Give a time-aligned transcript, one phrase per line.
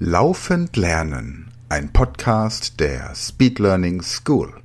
[0.00, 4.62] Laufend Lernen, ein Podcast der Speed Learning School.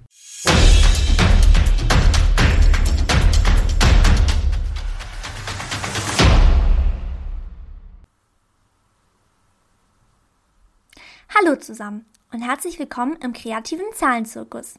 [11.34, 14.76] Hallo zusammen und herzlich willkommen im kreativen Zahlenzirkus.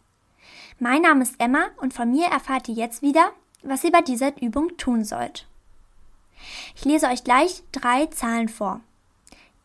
[0.78, 3.32] Mein Name ist Emma und von mir erfahrt ihr jetzt wieder,
[3.64, 5.48] was ihr bei dieser Übung tun sollt.
[6.76, 8.80] Ich lese euch gleich drei Zahlen vor.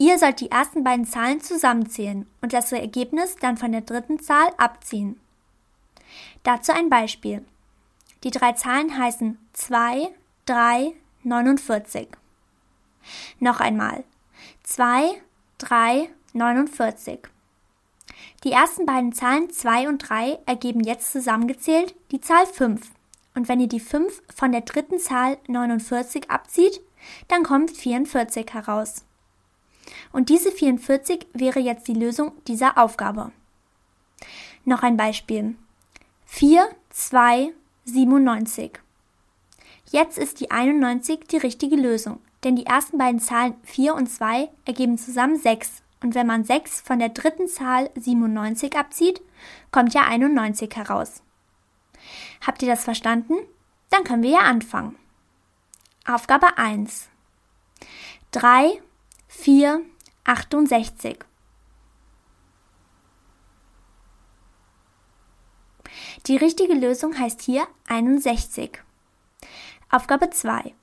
[0.02, 4.48] Ihr sollt die ersten beiden Zahlen zusammenzählen und das Ergebnis dann von der dritten Zahl
[4.58, 5.20] abziehen.
[6.44, 7.46] Dazu ein Beispiel.
[8.24, 10.08] Die drei Zahlen heißen 2,
[10.46, 10.94] 3,
[11.24, 12.08] 49.
[13.40, 14.06] Noch einmal.
[14.64, 15.22] 2,
[15.58, 17.20] 3, 49.
[18.46, 22.90] Die ersten beiden Zahlen 2 und 3 ergeben jetzt zusammengezählt die Zahl 5.
[23.36, 26.80] Und wenn ihr die 5 von der dritten Zahl 49 abzieht,
[27.28, 29.04] dann kommt 44 heraus.
[30.12, 33.32] Und diese 44 wäre jetzt die Lösung dieser Aufgabe.
[34.66, 35.56] Noch ein Beispiel.
[36.26, 37.54] 4, 2,
[37.86, 38.80] 97.
[39.92, 44.50] Jetzt ist die 91 die richtige Lösung, denn die ersten beiden Zahlen 4 und 2
[44.66, 45.82] ergeben zusammen 6.
[46.02, 49.22] Und wenn man 6 von der dritten Zahl 97 abzieht,
[49.72, 51.24] kommt ja 91 heraus.
[52.46, 53.34] Habt ihr das verstanden?
[53.90, 54.96] Dann können wir ja anfangen.
[56.06, 57.10] Aufgabe 1.
[58.32, 58.82] 3,
[59.28, 59.82] 4,
[60.24, 61.26] 68.
[66.28, 68.80] Die richtige Lösung heißt hier 61.
[69.90, 70.74] Aufgabe 2.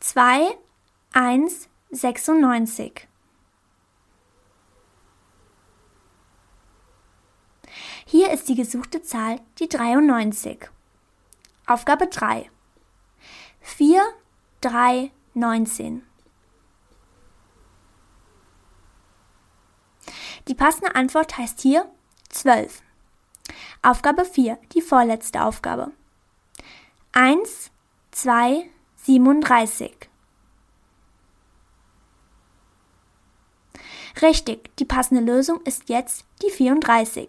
[0.00, 0.56] 2,
[1.12, 3.08] 1, 96.
[8.04, 10.68] Hier ist die gesuchte Zahl die 93.
[11.66, 12.48] Aufgabe 3.
[13.60, 14.02] 4,
[14.60, 16.06] 3, 19.
[20.48, 21.90] Die passende Antwort heißt hier
[22.28, 22.82] 12.
[23.82, 25.90] Aufgabe 4, die vorletzte Aufgabe.
[27.12, 27.70] 1,
[28.12, 30.08] 2, 37.
[34.22, 37.28] Richtig, die passende Lösung ist jetzt die 34.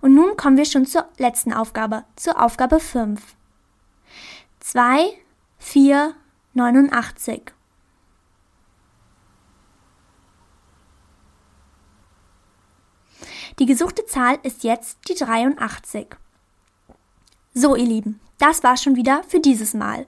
[0.00, 3.20] Und nun kommen wir schon zur letzten Aufgabe, zur Aufgabe 5.
[4.60, 5.12] 2,
[5.58, 6.14] 4,
[6.54, 7.52] 89.
[13.58, 16.06] Die gesuchte Zahl ist jetzt die 83.
[17.54, 20.06] So, ihr Lieben, das war schon wieder für dieses Mal.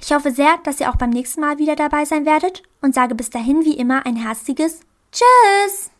[0.00, 3.14] Ich hoffe sehr, dass ihr auch beim nächsten Mal wieder dabei sein werdet und sage
[3.14, 4.80] bis dahin wie immer ein herzliches
[5.12, 5.90] Tschüss!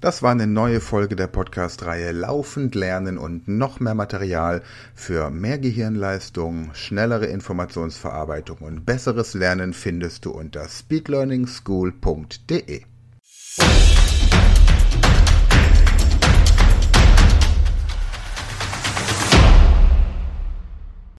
[0.00, 4.62] Das war eine neue Folge der Podcast-Reihe Laufend Lernen und noch mehr Material
[4.94, 12.82] für mehr Gehirnleistung, schnellere Informationsverarbeitung und besseres Lernen findest du unter speedlearningschool.de.